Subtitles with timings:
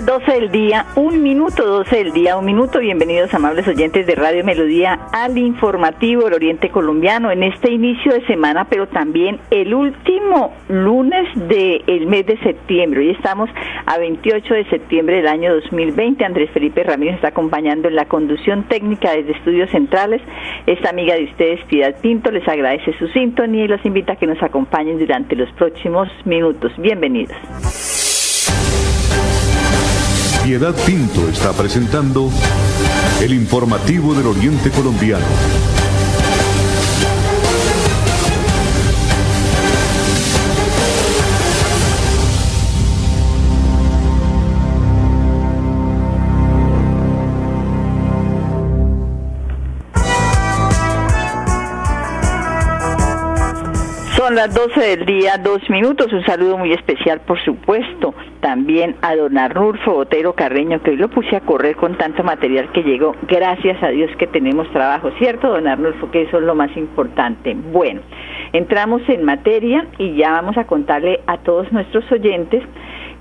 [0.00, 2.78] Las 12 del día, un minuto, 12 del día, un minuto.
[2.78, 8.24] Bienvenidos, amables oyentes de Radio Melodía, al informativo del Oriente Colombiano en este inicio de
[8.26, 13.00] semana, pero también el último lunes del mes de septiembre.
[13.00, 13.50] Hoy estamos
[13.84, 16.24] a 28 de septiembre del año 2020.
[16.24, 20.22] Andrés Felipe Ramírez está acompañando en la conducción técnica desde Estudios Centrales.
[20.66, 24.26] Esta amiga de ustedes, Piedad Pinto, les agradece su sintonía y los invita a que
[24.26, 26.72] nos acompañen durante los próximos minutos.
[26.78, 27.99] Bienvenidos.
[30.50, 32.28] Piedad Pinto está presentando
[33.22, 35.79] el informativo del Oriente Colombiano.
[54.30, 56.12] Las 12 del día, dos minutos.
[56.12, 61.10] Un saludo muy especial, por supuesto, también a don Arnulfo Botero Carreño, que hoy lo
[61.10, 63.16] puse a correr con tanto material que llegó.
[63.26, 66.12] Gracias a Dios que tenemos trabajo, ¿cierto, don Arnulfo?
[66.12, 67.56] Que eso es lo más importante.
[67.72, 68.02] Bueno,
[68.52, 72.62] entramos en materia y ya vamos a contarle a todos nuestros oyentes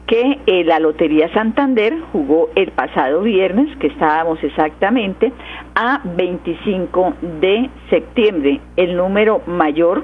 [0.06, 5.34] que eh, la Lotería Santander jugó el pasado viernes, que estábamos exactamente
[5.74, 8.62] a 25 de septiembre.
[8.76, 10.04] El número mayor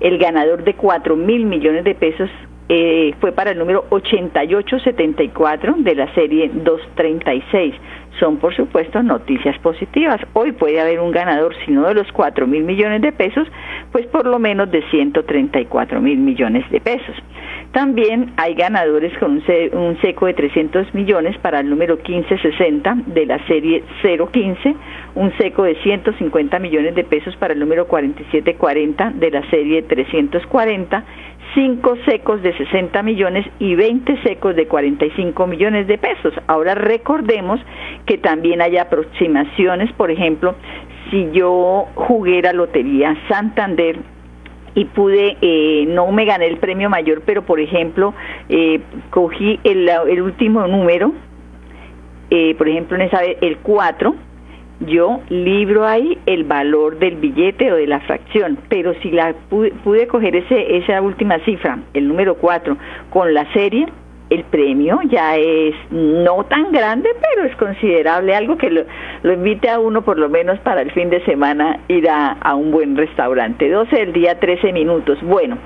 [0.00, 2.30] el ganador de 4 mil millones de pesos
[2.68, 7.74] eh, fue para el número 8874 de la serie 236.
[8.18, 10.20] Son, por supuesto, noticias positivas.
[10.32, 13.46] Hoy puede haber un ganador, si no de los 4 mil millones de pesos,
[13.92, 17.14] pues por lo menos de 134 mil millones de pesos.
[17.76, 23.38] También hay ganadores con un, seco de 300 millones para el número 1560 de la
[23.46, 24.74] serie 015,
[25.14, 31.04] un seco de 150 millones de pesos para el número 4740 de la serie 340,
[31.54, 36.32] cinco secos de 60 millones y 20 secos de 45 millones de pesos.
[36.46, 37.60] Ahora recordemos
[38.06, 40.54] que también hay aproximaciones, por ejemplo,
[41.10, 44.15] si yo jugué la lotería Santander
[44.76, 48.14] y pude, eh, no me gané el premio mayor, pero por ejemplo,
[48.50, 51.12] eh, cogí el, el, último número,
[52.30, 54.14] eh, por ejemplo, en esa el 4,
[54.80, 59.70] yo libro ahí el valor del billete o de la fracción, pero si la pude,
[59.82, 62.76] pude coger ese, esa última cifra, el número 4,
[63.08, 63.86] con la serie,
[64.30, 68.84] el premio ya es no tan grande, pero es considerable, algo que lo,
[69.32, 72.96] invite a uno por lo menos para el fin de semana ir a, un buen
[72.96, 73.68] restaurante.
[73.68, 75.18] 12 del día, 13 minutos.
[75.22, 75.58] Bueno,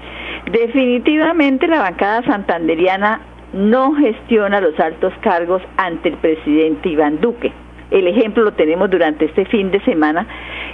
[0.50, 3.21] definitivamente la bancada santanderiana
[3.53, 7.53] no gestiona los altos cargos ante el presidente Iván Duque.
[7.91, 10.25] El ejemplo lo tenemos durante este fin de semana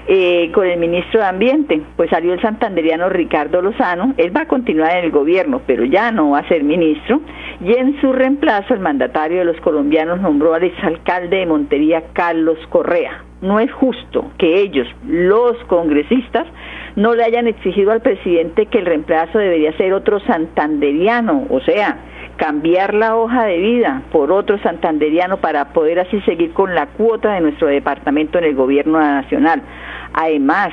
[0.06, 1.80] eh, con el ministro de Ambiente.
[1.96, 6.12] Pues salió el santanderiano Ricardo Lozano, él va a continuar en el gobierno, pero ya
[6.12, 7.20] no va a ser ministro.
[7.60, 12.58] Y en su reemplazo, el mandatario de los colombianos nombró al exalcalde de Montería, Carlos
[12.68, 13.24] Correa.
[13.40, 16.46] No es justo que ellos, los congresistas,
[16.96, 21.98] no le hayan exigido al presidente que el reemplazo debería ser otro santanderiano, o sea,
[22.36, 27.34] cambiar la hoja de vida por otro santanderiano para poder así seguir con la cuota
[27.34, 29.62] de nuestro departamento en el gobierno nacional.
[30.12, 30.70] Además,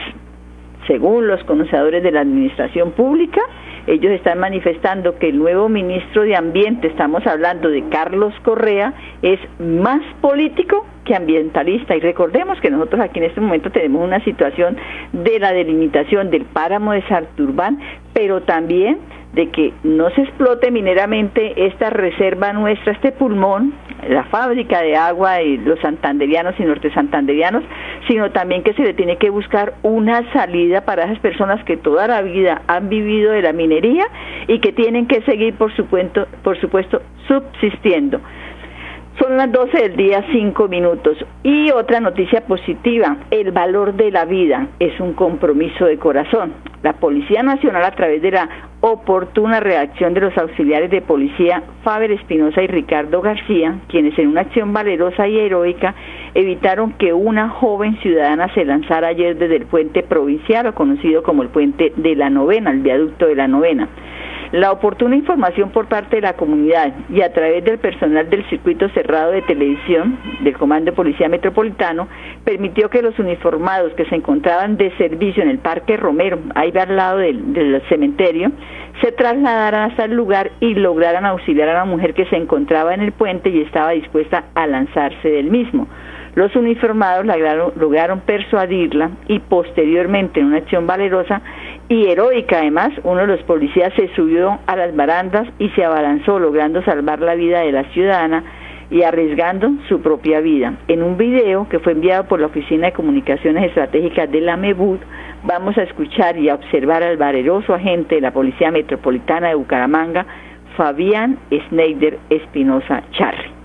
[0.88, 3.42] según los conocedores de la administración pública,
[3.88, 9.40] ellos están manifestando que el nuevo ministro de Ambiente, estamos hablando de Carlos Correa, es
[9.60, 11.96] más político que ambientalista.
[11.96, 14.78] Y recordemos que nosotros aquí en este momento tenemos una situación
[15.12, 17.80] de la delimitación del páramo de Sarturbán,
[18.14, 19.00] pero también
[19.34, 23.74] de que no se explote mineramente esta reserva nuestra, este pulmón,
[24.08, 27.64] la fábrica de agua de los santanderianos y norte santanderianos,
[28.08, 32.08] sino también que se le tiene que buscar una salida para esas personas que toda
[32.08, 34.06] la vida han vivido de la minería
[34.48, 38.20] y que tienen que seguir, por supuesto, por supuesto subsistiendo.
[39.20, 41.18] Son las 12 del día, 5 minutos.
[41.44, 46.54] Y otra noticia positiva, el valor de la vida es un compromiso de corazón.
[46.82, 48.50] La Policía Nacional, a través de la
[48.86, 54.42] oportuna reacción de los auxiliares de policía Faber Espinosa y Ricardo García, quienes en una
[54.42, 55.96] acción valerosa y heroica
[56.34, 61.44] evitaron que una joven ciudadana se lanzara ayer desde el puente provincial, o conocido como
[61.44, 63.88] el puente de la novena, el viaducto de la novena.
[64.54, 68.88] La oportuna información por parte de la comunidad y a través del personal del circuito
[68.90, 72.08] cerrado de televisión del Comando de Policía Metropolitano
[72.44, 76.96] permitió que los uniformados que se encontraban de servicio en el Parque Romero, ahí al
[76.96, 78.52] lado del, cementerio,
[79.02, 83.02] se trasladaran hasta el lugar y lograran auxiliar a la mujer que se encontraba en
[83.02, 85.88] el puente y estaba dispuesta a lanzarse del mismo.
[86.36, 87.26] Los uniformados
[87.76, 91.42] lograron, persuadirla y posteriormente en una acción valerosa
[91.90, 96.40] y heroica además, uno de los policías se subió a las barandas y se abalanzó
[96.40, 98.44] logrando salvar la vida de la ciudadana
[98.90, 100.76] y arriesgando su propia vida.
[100.88, 105.00] En un video que fue enviado por la Oficina de Comunicaciones Estratégicas de la MEBUD,
[105.44, 110.26] vamos a escuchar y a observar al valeroso agente de la Policía Metropolitana de Bucaramanga,
[110.78, 113.63] Fabián Schneider Espinosa Charri.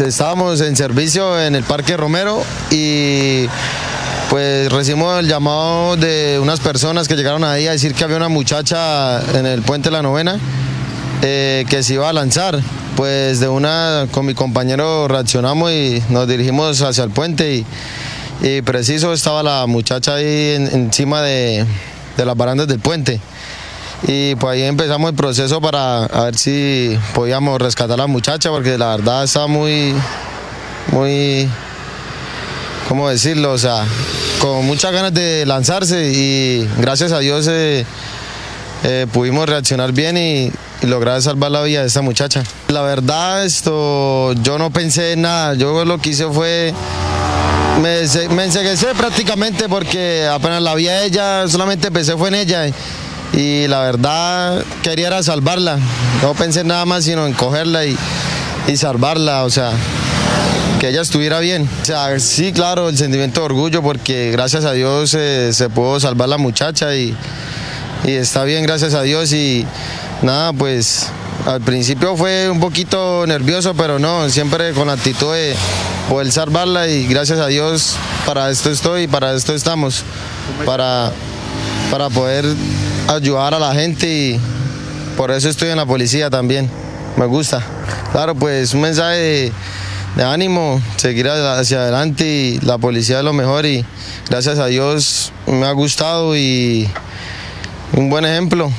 [0.00, 3.46] Estábamos en servicio en el Parque Romero y
[4.28, 8.28] pues recibimos el llamado de unas personas que llegaron ahí a decir que había una
[8.28, 10.38] muchacha en el puente la novena
[11.22, 12.58] eh, que se iba a lanzar.
[12.96, 17.64] Pues de una con mi compañero reaccionamos y nos dirigimos hacia el puente
[18.42, 21.64] y, preciso estaba la muchacha ahí encima de,
[22.16, 23.20] de las barandas del puente.
[24.02, 28.76] Y pues ahí empezamos el proceso para ver si podíamos rescatar a la muchacha, porque
[28.76, 29.94] la verdad está muy,
[30.92, 31.48] muy,
[32.88, 33.52] ¿cómo decirlo?
[33.52, 33.84] O sea,
[34.40, 37.86] con muchas ganas de lanzarse y gracias a Dios eh,
[38.84, 40.52] eh, pudimos reaccionar bien y,
[40.82, 42.42] lograr salvar la vida de esta muchacha.
[42.68, 46.74] La verdad, esto, yo no pensé en nada, yo lo que hice fue
[47.80, 52.66] me, me enseguecé prácticamente porque apenas la vi a ella, solamente pensé fue en ella
[53.36, 55.78] y la verdad quería era salvarla.
[56.22, 57.96] No pensé nada más sino en cogerla y,
[58.76, 59.72] salvarla, o sea,
[60.80, 61.68] que ella estuviera bien.
[61.82, 66.00] O sea, sí, claro, el sentimiento de orgullo porque gracias a Dios eh, se pudo
[66.00, 67.14] salvar la muchacha y,
[68.04, 69.66] y está bien, gracias a Dios y
[70.22, 71.08] nada, pues
[71.46, 75.54] al principio fue un poquito nervioso, pero no, siempre con la actitud de
[76.08, 80.04] poder salvarla y gracias a Dios para esto estoy y para esto estamos,
[80.64, 81.12] para,
[81.90, 82.46] para poder
[83.08, 84.40] ayudar a la gente y
[85.16, 86.68] por eso estoy en la policía también.
[87.16, 87.62] Me gusta.
[88.12, 89.52] Claro, pues un mensaje
[90.16, 93.84] de, ánimo, seguir hacia adelante y la policía es lo mejor y
[94.28, 96.88] gracias a Dios me ha gustado y
[97.96, 98.70] un buen ejemplo,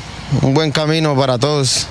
[0.42, 1.88] un buen camino para todos.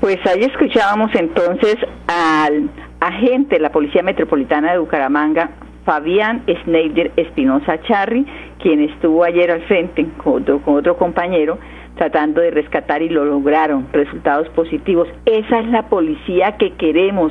[0.00, 1.76] Pues ahí escuchábamos entonces
[2.06, 5.50] al agente de la Policía Metropolitana de Bucaramanga,
[5.90, 8.24] Fabián Schneider Espinosa Charri,
[8.62, 11.58] quien estuvo ayer al frente con otro, compañero
[12.00, 15.06] tratando de rescatar y lo lograron, resultados positivos.
[15.26, 17.30] Esa es la policía que queremos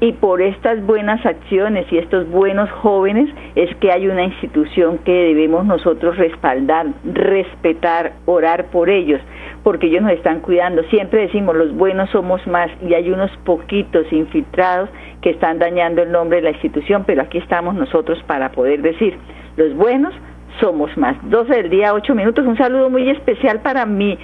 [0.00, 5.12] y por estas buenas acciones y estos buenos jóvenes es que hay una institución que
[5.12, 9.20] debemos nosotros respaldar, respetar, orar por ellos,
[9.62, 10.82] porque ellos nos están cuidando.
[10.90, 14.88] Siempre decimos los buenos somos más y hay unos poquitos infiltrados
[15.22, 19.16] que están dañando el nombre de la institución, pero aquí estamos nosotros para poder decir
[19.56, 20.12] los buenos
[20.60, 21.16] somos más.
[21.30, 22.46] 12 del día, 8 minutos.
[22.46, 24.18] Un saludo muy especial para mi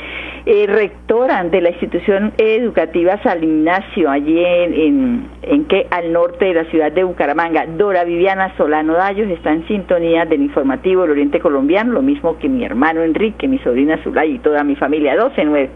[0.47, 6.55] eh, rectora de la institución educativa San Ignacio, allí en, en, que al norte de
[6.55, 7.67] la ciudad de Bucaramanga.
[7.67, 12.49] Dora Viviana Solano Dallos está en sintonía del informativo del Oriente Colombiano, lo mismo que
[12.49, 15.17] mi hermano Enrique, mi sobrina Zulay y toda mi familia.
[15.17, 15.69] 12-9.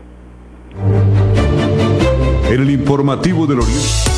[2.50, 4.17] En el informativo del Oriente.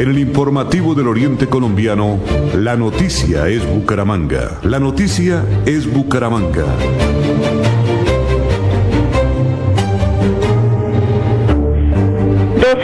[0.00, 2.20] En el informativo del Oriente Colombiano,
[2.54, 4.58] la noticia es Bucaramanga.
[4.62, 6.64] La noticia es Bucaramanga.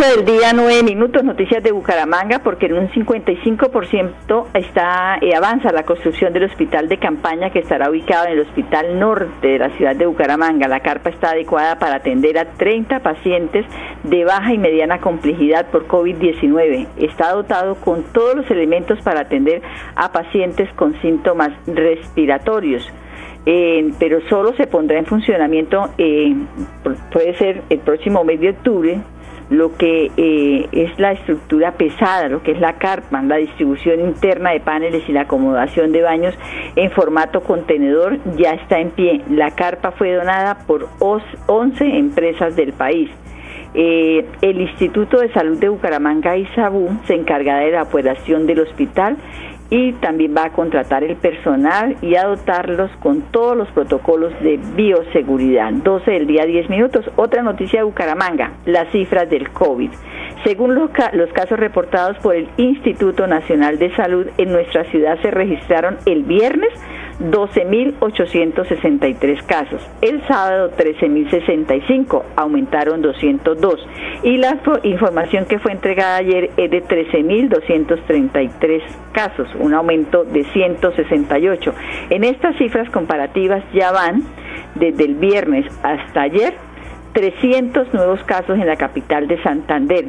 [0.06, 5.72] 12 del día, 9 minutos, noticias de Bucaramanga, porque en un 55% está, eh, avanza
[5.72, 9.70] la construcción del hospital de campaña que estará ubicado en el Hospital Norte de la
[9.70, 10.68] ciudad de Bucaramanga.
[10.68, 13.64] La carpa está adecuada para atender a 30 pacientes
[14.04, 16.86] de baja y mediana complejidad por COVID-19.
[16.98, 19.62] Está dotado con todos los elementos para atender
[19.94, 22.88] a pacientes con síntomas respiratorios.
[23.48, 26.34] Eh, pero solo se pondrá en funcionamiento, eh,
[27.12, 29.00] puede ser el próximo mes de octubre,
[29.50, 34.50] lo que eh, es la estructura pesada, lo que es la carpa, la distribución interna
[34.50, 36.34] de paneles y la acomodación de baños
[36.74, 39.22] en formato contenedor ya está en pie.
[39.30, 43.10] La carpa fue donada por 11 empresas del país.
[43.74, 48.60] Eh, el Instituto de Salud de Bucaramanga y Sabú se encargará de la operación del
[48.60, 49.16] hospital
[49.70, 54.58] y también va a contratar el personal y a dotarlos con todos los protocolos de
[54.74, 55.72] bioseguridad.
[55.72, 57.04] 12 del día 10 minutos.
[57.16, 59.90] Otra noticia de Bucaramanga, las cifras del COVID.
[60.44, 65.30] Según los, los casos reportados por el Instituto Nacional de Salud, en nuestra ciudad se
[65.30, 66.72] registraron el viernes
[67.20, 69.80] 12.863 casos.
[70.02, 73.86] El sábado 13.065, aumentaron 202.
[74.22, 78.82] Y la información que fue entregada ayer es de 13.233
[79.12, 81.74] casos, un aumento de 168.
[82.10, 84.22] En estas cifras comparativas ya van
[84.74, 86.54] desde el viernes hasta ayer
[87.12, 90.04] 300 nuevos casos en la capital de Santander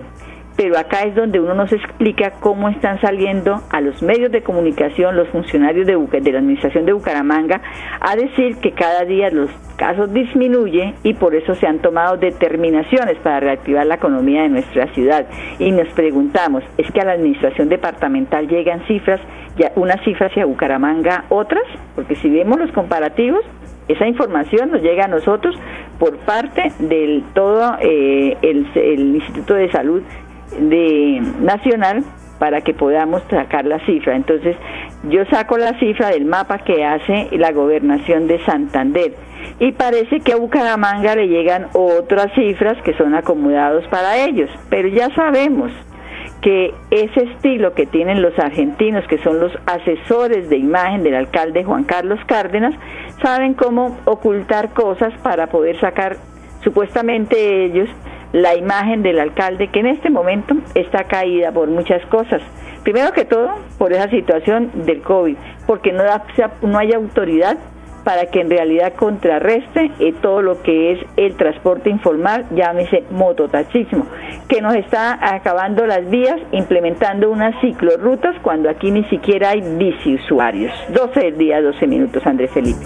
[0.58, 5.16] pero acá es donde uno nos explica cómo están saliendo a los medios de comunicación
[5.16, 7.62] los funcionarios de, la administración de Bucaramanga
[8.02, 13.18] a decir que cada día los casos disminuyen y por eso se han tomado determinaciones
[13.20, 15.28] para reactivar la economía de nuestra ciudad.
[15.60, 19.22] Y nos preguntamos, ¿es que a la administración departamental llegan cifras,
[19.58, 21.64] ya unas cifras y a Bucaramanga otras?
[21.96, 23.46] Porque si vemos los comparativos,
[23.88, 25.56] esa información nos llega a nosotros
[26.00, 30.02] por parte del todo eh, el Instituto de Salud
[30.60, 32.04] de nacional
[32.40, 34.16] para que podamos sacar la cifra.
[34.16, 34.56] Entonces,
[35.10, 39.14] yo saco la cifra del mapa que hace la gobernación de Santander
[39.60, 44.88] y parece que a Bucaramanga le llegan otras cifras que son acomodados para ellos, pero
[44.88, 45.72] ya sabemos
[46.42, 51.64] que ese estilo que tienen los argentinos, que son los asesores de imagen del alcalde
[51.64, 52.76] Juan Carlos Cárdenas,
[53.24, 56.18] saben cómo ocultar cosas para poder sacar
[56.64, 57.90] supuestamente ellos
[58.34, 62.42] la imagen del alcalde que en este momento está caída por muchas cosas.
[62.84, 67.58] Primero que todo, por esa situación del COVID, porque no, hay autoridad
[68.06, 74.06] para que en realidad contrarreste eh, todo lo que es el transporte informal, llámese mototaxismo,
[74.48, 80.16] que nos está acabando las vías implementando unas ciclorrutas cuando aquí ni siquiera hay bici
[80.16, 80.72] usuarios.
[80.94, 82.86] 12 días, 12 minutos, Andrés Felipe.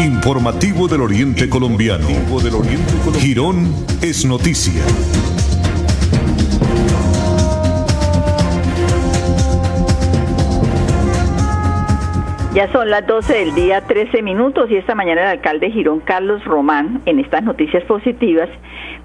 [0.00, 2.06] Informativo del Oriente Colombiano.
[3.18, 3.66] Girón
[4.00, 4.82] es noticia.
[12.54, 16.42] Ya son las 12 del día, 13 minutos, y esta mañana el alcalde Girón, Carlos
[16.46, 18.48] Román, en estas noticias positivas,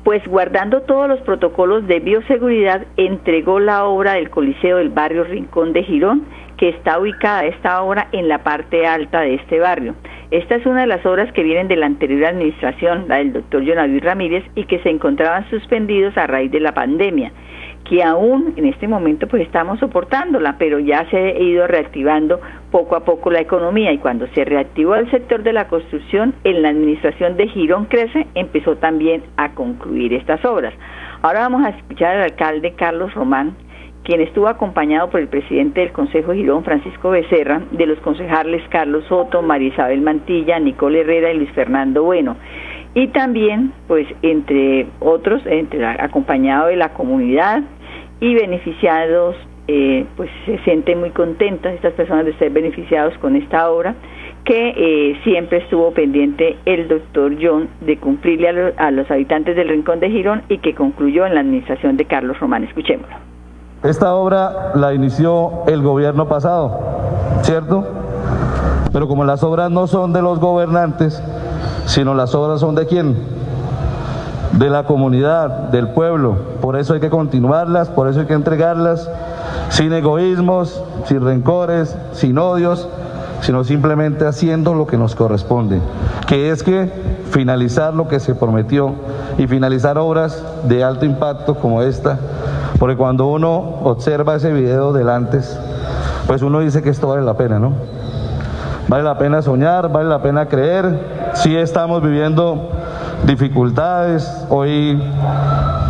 [0.05, 5.73] pues guardando todos los protocolos de bioseguridad, entregó la obra del Coliseo del barrio Rincón
[5.73, 6.23] de Girón,
[6.55, 9.93] que está ubicada a esta hora en la parte alta de este barrio.
[10.31, 13.63] Esta es una de las obras que vienen de la anterior administración, la del doctor
[13.63, 17.31] Jonaví Ramírez, y que se encontraban suspendidos a raíz de la pandemia,
[17.87, 22.41] que aún en este momento pues estamos soportándola, pero ya se ha ido reactivando
[22.71, 26.63] poco a poco la economía y cuando se reactivó el sector de la construcción, en
[26.63, 30.73] la administración de Girón Crece empezó también a concluir estas obras.
[31.21, 33.55] Ahora vamos a escuchar al alcalde Carlos Román,
[34.05, 39.03] quien estuvo acompañado por el presidente del Consejo Girón, Francisco Becerra, de los concejales Carlos
[39.09, 42.37] Soto, María Isabel Mantilla, Nicole Herrera y Luis Fernando Bueno.
[42.93, 47.63] Y también, pues, entre otros, entre acompañado de la comunidad
[48.19, 49.35] y beneficiados,
[49.67, 53.95] eh, pues se sienten muy contentas estas personas de ser beneficiados con esta obra
[54.45, 59.69] que eh, siempre estuvo pendiente el doctor John de cumplirle a, a los habitantes del
[59.69, 62.63] Rincón de Girón y que concluyó en la administración de Carlos Román.
[62.63, 63.34] Escuchémoslo.
[63.85, 66.79] Esta obra la inició el gobierno pasado,
[67.43, 67.85] ¿cierto?
[68.91, 71.21] Pero como las obras no son de los gobernantes,
[71.85, 73.15] sino las obras son de quién?
[74.57, 76.37] de la comunidad, del pueblo.
[76.61, 79.09] Por eso hay que continuarlas, por eso hay que entregarlas
[79.69, 82.87] sin egoísmos, sin rencores, sin odios,
[83.41, 85.81] sino simplemente haciendo lo que nos corresponde,
[86.27, 86.89] que es que
[87.31, 88.93] finalizar lo que se prometió
[89.37, 92.17] y finalizar obras de alto impacto como esta,
[92.79, 95.59] porque cuando uno observa ese video del antes,
[96.27, 97.73] pues uno dice que esto vale la pena, ¿no?
[98.87, 102.69] Vale la pena soñar, vale la pena creer, sí estamos viviendo
[103.25, 105.01] dificultades, hoy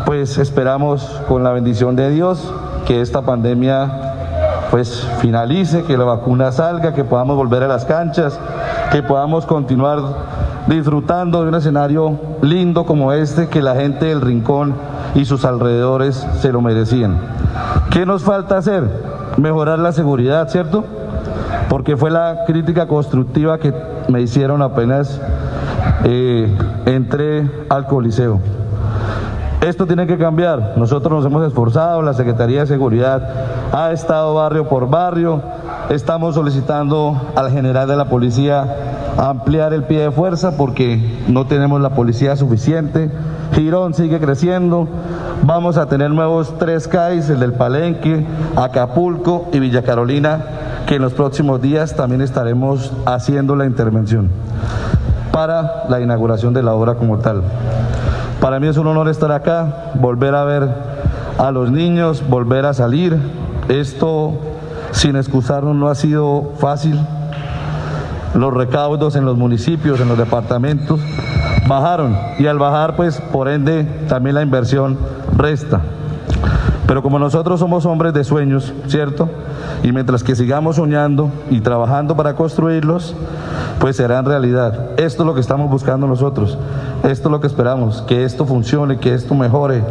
[0.05, 2.53] pues esperamos con la bendición de Dios
[2.85, 4.13] que esta pandemia
[4.71, 8.39] pues finalice, que la vacuna salga, que podamos volver a las canchas,
[8.91, 9.99] que podamos continuar
[10.67, 14.73] disfrutando de un escenario lindo como este que la gente del Rincón
[15.13, 17.17] y sus alrededores se lo merecían.
[17.91, 18.83] ¿Qué nos falta hacer?
[19.37, 20.83] Mejorar la seguridad, ¿cierto?
[21.69, 23.73] Porque fue la crítica constructiva que
[24.07, 25.19] me hicieron apenas
[26.03, 26.55] eh,
[26.85, 28.39] entré al Coliseo.
[29.61, 30.73] Esto tiene que cambiar.
[30.77, 33.27] Nosotros nos hemos esforzado, la Secretaría de Seguridad
[33.71, 35.41] ha estado barrio por barrio.
[35.89, 38.75] Estamos solicitando al general de la policía
[39.17, 43.11] ampliar el pie de fuerza porque no tenemos la policía suficiente.
[43.53, 44.87] Girón sigue creciendo.
[45.43, 48.25] Vamos a tener nuevos tres CAIs, el del Palenque,
[48.55, 50.45] Acapulco y Villa Carolina,
[50.87, 54.29] que en los próximos días también estaremos haciendo la intervención
[55.31, 57.43] para la inauguración de la obra como tal.
[58.41, 60.67] Para mí es un honor estar acá, volver a ver
[61.37, 63.17] a los niños, volver a salir.
[63.67, 64.39] Esto,
[64.95, 66.99] sin excusarnos, no ha sido fácil.
[68.33, 70.99] Los recaudos en los municipios, en los departamentos,
[71.67, 74.97] bajaron y al bajar, pues, por ende, también la inversión
[75.37, 75.81] resta.
[76.87, 79.29] Pero como nosotros somos hombres de sueños, ¿cierto?
[79.83, 83.15] Y mientras que sigamos soñando y trabajando para construirlos,
[83.79, 84.91] pues serán realidad.
[84.97, 86.57] Esto es lo que estamos buscando nosotros.
[87.03, 89.83] Esto es lo que esperamos, que esto funcione, que esto mejore,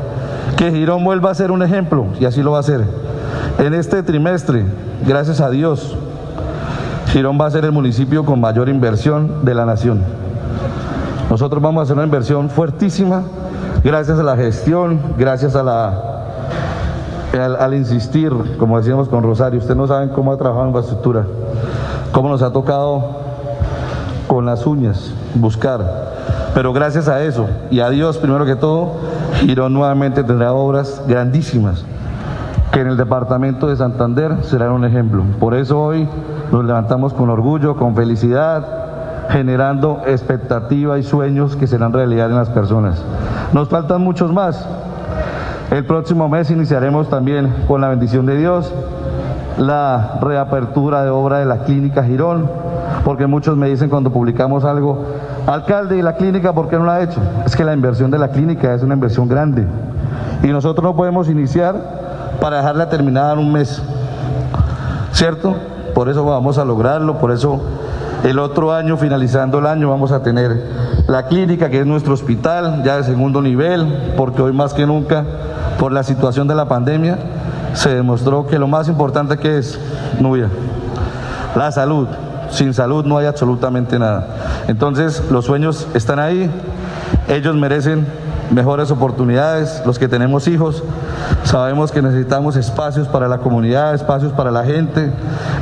[0.56, 2.84] que Girón vuelva a ser un ejemplo, y así lo va a ser.
[3.58, 4.64] En este trimestre,
[5.06, 5.96] gracias a Dios,
[7.08, 10.02] Girón va a ser el municipio con mayor inversión de la nación.
[11.30, 13.22] Nosotros vamos a hacer una inversión fuertísima,
[13.82, 16.10] gracias a la gestión, gracias a la
[17.58, 21.26] al, insistir, como decíamos con Rosario, ustedes no saben cómo ha trabajado en infraestructura,
[22.12, 23.24] cómo nos ha tocado
[24.28, 26.04] con las uñas buscar
[26.54, 28.92] pero gracias a eso y a Dios, primero que todo,
[29.40, 31.84] Girón nuevamente tendrá obras grandísimas
[32.74, 35.22] que en el departamento de Santander serán un ejemplo.
[35.38, 36.08] Por eso hoy
[36.50, 38.66] nos levantamos con orgullo, con felicidad,
[39.28, 43.00] generando expectativa y sueños que serán realidad en las personas.
[43.52, 44.66] Nos faltan muchos más.
[45.70, 48.74] El próximo mes iniciaremos también con la bendición de Dios
[49.56, 52.50] la reapertura de obra de la clínica Girón,
[53.04, 55.04] porque muchos me dicen cuando publicamos algo,
[55.46, 57.20] Alcalde, ¿y la clínica por qué no la ha hecho?
[57.46, 59.64] Es que la inversión de la clínica es una inversión grande
[60.42, 62.03] y nosotros no podemos iniciar
[62.40, 63.82] para dejarla terminada en un mes,
[65.12, 65.54] ¿cierto?
[65.94, 67.60] Por eso vamos a lograrlo, por eso
[68.24, 70.64] el otro año, finalizando el año, vamos a tener
[71.06, 75.24] la clínica, que es nuestro hospital, ya de segundo nivel, porque hoy más que nunca,
[75.78, 77.18] por la situación de la pandemia,
[77.74, 79.78] se demostró que lo más importante que es,
[80.20, 80.48] Nubia,
[81.54, 82.08] la salud.
[82.50, 84.26] Sin salud no hay absolutamente nada.
[84.68, 86.50] Entonces los sueños están ahí,
[87.28, 88.06] ellos merecen
[88.50, 90.82] mejores oportunidades, los que tenemos hijos,
[91.44, 95.10] sabemos que necesitamos espacios para la comunidad, espacios para la gente,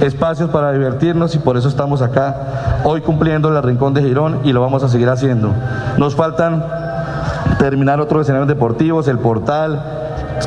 [0.00, 4.52] espacios para divertirnos y por eso estamos acá hoy cumpliendo el Rincón de Girón y
[4.52, 5.52] lo vamos a seguir haciendo.
[5.98, 6.64] Nos faltan
[7.58, 9.80] terminar otros escenarios deportivos, el portal,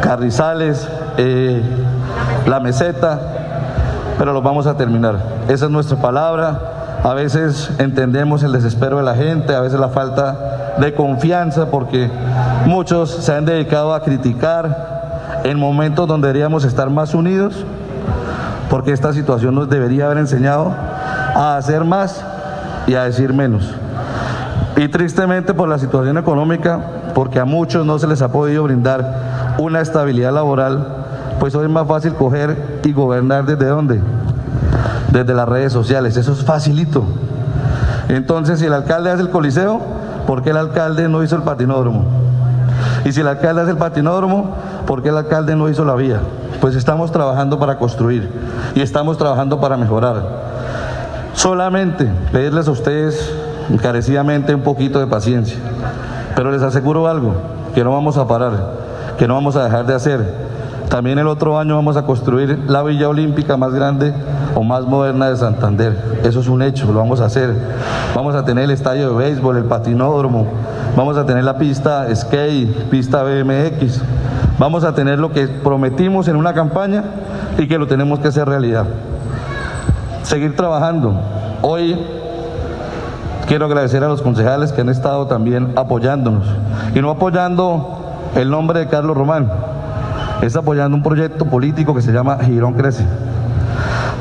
[0.02, 1.62] Carrizales, eh,
[2.48, 3.20] la meseta,
[4.18, 5.20] pero los vamos a terminar.
[5.48, 6.75] Esa es nuestra palabra.
[7.06, 12.10] A veces entendemos el desespero de la gente, a veces la falta de confianza, porque
[12.66, 17.64] muchos se han dedicado a criticar en momentos donde deberíamos estar más unidos,
[18.72, 20.74] porque esta situación nos debería haber enseñado
[21.36, 22.26] a hacer más
[22.88, 23.72] y a decir menos.
[24.76, 26.80] Y tristemente por la situación económica,
[27.14, 30.88] porque a muchos no se les ha podido brindar una estabilidad laboral,
[31.40, 34.02] pues hoy es más fácil coger y gobernar desde dónde?
[35.16, 36.18] Desde las redes sociales.
[36.18, 37.06] Eso es facilito.
[38.10, 39.80] Entonces, si el alcalde hace el coliseo,
[40.28, 42.06] ¿por qué el alcalde no hizo el patinódromo?
[43.06, 46.20] Y si el alcalde hace el patinódromo, ¿por qué el alcalde no hizo la vía?
[46.60, 48.30] Pues estamos trabajando para construir
[48.76, 50.22] y estamos trabajando para mejorar.
[51.34, 53.34] Solamente pedirles a ustedes
[53.70, 55.58] encarecidamente un poquito de paciencia.
[56.36, 57.36] Pero les aseguro algo,
[57.74, 58.52] que no vamos a parar,
[59.18, 60.46] que no vamos a dejar de hacer.
[60.90, 64.14] También el otro año vamos a construir la Villa Olímpica más grande
[64.56, 66.22] o más moderna de Santander.
[66.24, 67.54] Eso es un hecho, lo vamos a hacer.
[68.16, 70.48] Vamos a tener el estadio de béisbol, el patinódromo,
[70.96, 74.02] vamos a tener la pista skate, pista BMX,
[74.58, 77.04] vamos a tener lo que prometimos en una campaña
[77.58, 78.86] y que lo tenemos que hacer realidad.
[80.24, 81.20] Seguir trabajando.
[81.62, 82.00] Hoy
[83.48, 86.48] quiero agradecer a los concejales que han estado también apoyándonos
[86.96, 88.00] y no apoyando
[88.36, 89.52] el nombre de Carlos Román,
[90.42, 93.06] es apoyando un proyecto político que se llama Girón Crece.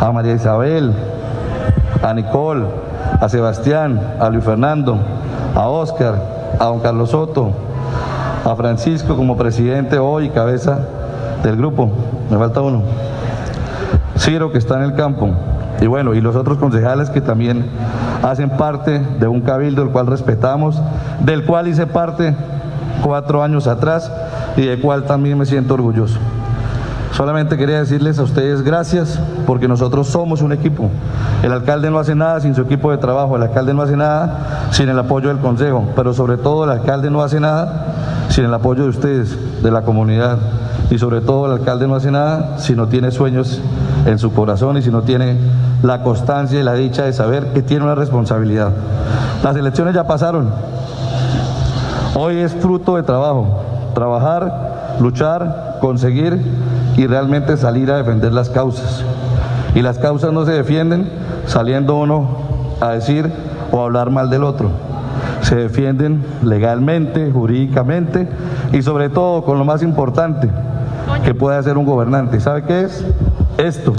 [0.05, 0.93] A María Isabel,
[2.03, 2.67] a Nicole,
[3.23, 4.99] a Sebastián, a Luis Fernando,
[5.55, 6.17] a Oscar,
[6.61, 7.53] a don Carlos Soto,
[8.45, 10.79] a Francisco como presidente hoy, cabeza
[11.43, 11.91] del grupo,
[12.31, 12.83] me falta uno,
[14.19, 15.31] Ciro que está en el campo,
[15.81, 17.65] y bueno, y los otros concejales que también
[18.23, 20.83] hacen parte de un cabildo, el cual respetamos,
[21.21, 22.37] del cual hice parte
[23.03, 24.13] cuatro años atrás
[24.55, 26.19] y del cual también me siento orgulloso.
[27.17, 30.91] Solamente quería decirles a ustedes gracias porque nosotros somos un equipo.
[31.45, 34.69] El alcalde no hace nada sin su equipo de trabajo, el alcalde no hace nada
[34.73, 38.53] sin el apoyo del consejo, pero sobre todo el alcalde no hace nada sin el
[38.53, 40.39] apoyo de ustedes, de la comunidad.
[40.91, 43.61] Y sobre todo el alcalde no hace nada si no tiene sueños
[44.07, 45.39] en su corazón y si no tiene
[45.85, 48.71] la constancia y la dicha de saber que tiene una responsabilidad.
[49.45, 50.51] Las elecciones ya pasaron.
[52.17, 53.63] Hoy es fruto de trabajo.
[53.95, 56.43] Trabajar, luchar, conseguir
[56.97, 59.05] y realmente salir a defender las causas.
[59.75, 61.09] Y las causas no se defienden
[61.47, 62.29] saliendo uno
[62.81, 63.31] a decir
[63.73, 64.71] o a hablar mal del otro.
[65.43, 68.29] Se defienden legalmente, jurídicamente
[68.73, 70.49] y sobre todo con lo más importante
[71.25, 72.41] que puede hacer un gobernante.
[72.41, 73.05] ¿Sabe qué es?
[73.59, 73.93] Esto.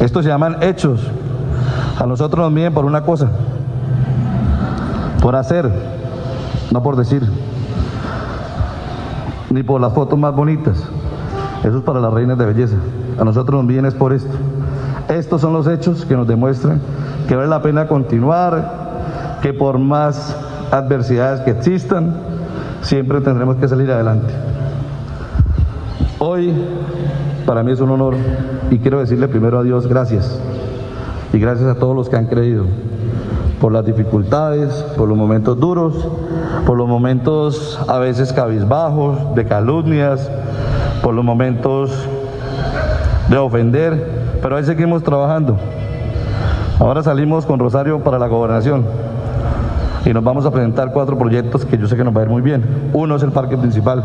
[0.00, 1.00] Esto se llaman hechos.
[1.98, 3.28] A nosotros nos miden por una cosa,
[5.20, 5.68] por hacer,
[6.70, 7.28] no por decir,
[9.50, 10.76] ni por las fotos más bonitas.
[11.64, 12.76] Eso es para las reinas de belleza.
[13.18, 14.30] A nosotros nos miden es por esto.
[15.08, 16.80] Estos son los hechos que nos demuestran
[17.28, 20.34] que vale la pena continuar, que por más
[20.70, 22.14] adversidades que existan,
[22.80, 24.32] siempre tendremos que salir adelante.
[26.18, 26.52] Hoy
[27.44, 28.14] para mí es un honor
[28.70, 30.40] y quiero decirle primero a Dios gracias
[31.32, 32.64] y gracias a todos los que han creído
[33.60, 36.08] por las dificultades, por los momentos duros,
[36.66, 40.30] por los momentos a veces cabizbajos, de calumnias,
[41.02, 41.90] por los momentos
[43.28, 45.56] de ofender, pero ahí seguimos trabajando.
[46.78, 48.84] Ahora salimos con Rosario para la gobernación
[50.04, 52.30] y nos vamos a presentar cuatro proyectos que yo sé que nos va a ir
[52.30, 52.90] muy bien.
[52.92, 54.02] Uno es el parque principal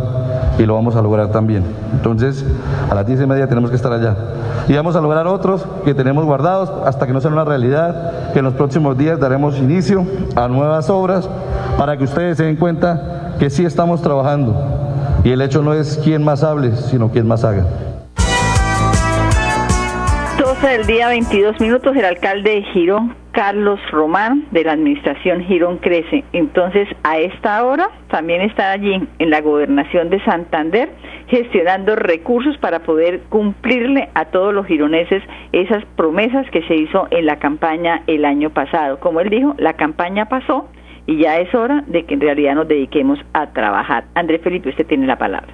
[0.58, 1.64] y lo vamos a lograr también.
[1.94, 2.46] Entonces,
[2.90, 4.16] a las diez y media tenemos que estar allá.
[4.68, 8.40] Y vamos a lograr otros que tenemos guardados hasta que no sean una realidad, que
[8.40, 11.30] en los próximos días daremos inicio a nuevas obras
[11.78, 14.73] para que ustedes se den cuenta que sí estamos trabajando.
[15.24, 17.66] Y el hecho no es quién más hable, sino quién más haga.
[20.38, 25.78] 12 del día, 22 minutos, el alcalde de Girón, Carlos Román, de la administración Girón
[25.78, 26.26] Crece.
[26.34, 30.90] Entonces, a esta hora también está allí en la gobernación de Santander
[31.28, 37.26] gestionando recursos para poder cumplirle a todos los gironeses esas promesas que se hizo en
[37.26, 39.00] la campaña el año pasado.
[39.00, 40.68] Como él dijo, la campaña pasó
[41.06, 44.06] y ya es hora de que en realidad nos dediquemos a trabajar.
[44.16, 45.54] Andrés Felipe, usted tiene la palabra.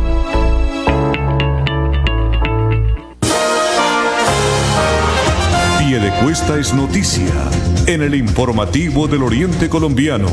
[5.99, 7.33] De Cuesta es noticia
[7.85, 10.29] en el informativo del Oriente Colombiano.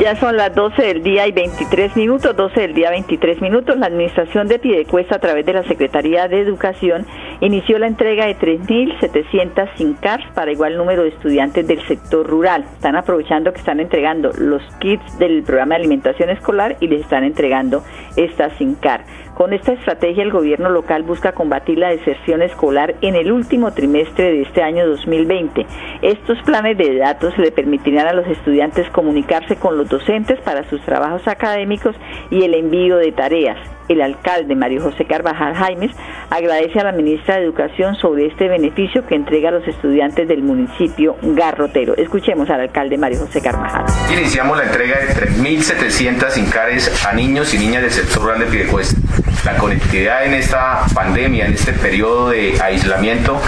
[0.00, 3.78] Ya son las 12 del día y 23 minutos, 12 del día 23 minutos.
[3.78, 7.06] La administración de Piedecuesta a través de la Secretaría de Educación
[7.40, 12.64] inició la entrega de 3.700 SIM cards para igual número de estudiantes del sector rural.
[12.74, 17.22] Están aprovechando que están entregando los kits del programa de alimentación escolar y les están
[17.22, 17.84] entregando
[18.16, 19.06] estas SIM cards.
[19.34, 24.30] Con esta estrategia el gobierno local busca combatir la deserción escolar en el último trimestre
[24.30, 25.66] de este año 2020.
[26.02, 30.80] Estos planes de datos le permitirán a los estudiantes comunicarse con los docentes para sus
[30.82, 31.96] trabajos académicos
[32.30, 35.92] y el envío de tareas el alcalde Mario José Carvajal Jaimes
[36.30, 40.42] agradece a la ministra de Educación sobre este beneficio que entrega a los estudiantes del
[40.42, 41.96] municipio Garrotero.
[41.96, 43.84] Escuchemos al alcalde Mario José Carvajal.
[44.12, 49.00] Iniciamos la entrega de 3.700 incares a niños y niñas del sector rural de Pidecuesta
[49.44, 53.40] La conectividad en esta pandemia, en este periodo de aislamiento,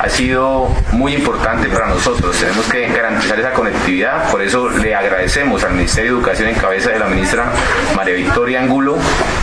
[0.00, 2.36] ha sido muy importante para nosotros.
[2.38, 6.90] Tenemos que garantizar esa conectividad, por eso le agradecemos al Ministerio de Educación en cabeza
[6.90, 7.52] de la ministra
[7.96, 8.96] María Victoria Angulo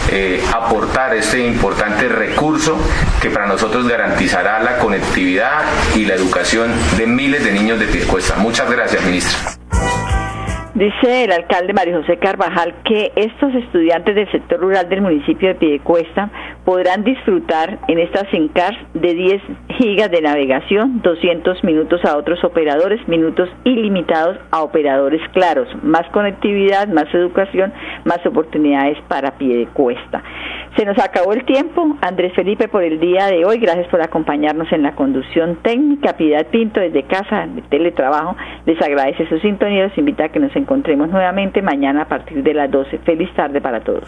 [0.10, 2.78] eh, aportar este importante recurso
[3.22, 5.62] que para nosotros garantizará la conectividad
[5.96, 8.36] y la educación de miles de niños de Piedecuesta.
[8.36, 9.61] Muchas gracias, ministra.
[10.82, 15.54] Dice el alcalde Mario José Carvajal que estos estudiantes del sector rural del municipio de
[15.54, 16.32] Piedecuesta
[16.66, 19.42] podrán disfrutar en estas SINCAR de 10
[19.78, 26.88] gigas de navegación, 200 minutos a otros operadores, minutos ilimitados a operadores claros, más conectividad,
[26.88, 27.72] más educación,
[28.06, 30.24] más oportunidades para Piedecuesta.
[30.78, 31.98] Se nos acabó el tiempo.
[32.02, 36.16] Andrés Felipe, por el día de hoy, gracias por acompañarnos en la conducción técnica.
[36.16, 39.88] Piedad Pinto, desde casa, de teletrabajo, les agradece su sintonía.
[39.88, 43.00] Los invita a que nos encontremos nuevamente mañana a partir de las 12.
[43.00, 44.08] Feliz tarde para todos.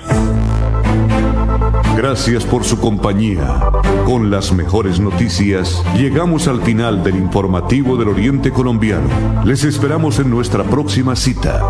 [1.97, 3.59] Gracias por su compañía.
[4.05, 9.09] Con las mejores noticias, llegamos al final del informativo del Oriente Colombiano.
[9.43, 11.69] Les esperamos en nuestra próxima cita.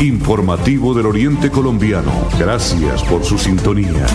[0.00, 2.10] Informativo del Oriente Colombiano.
[2.36, 4.06] Gracias por su sintonía.